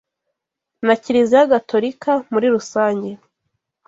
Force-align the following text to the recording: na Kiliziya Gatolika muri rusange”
na 0.85 0.93
Kiliziya 1.01 1.49
Gatolika 1.51 2.11
muri 2.31 2.47
rusange” 2.55 3.09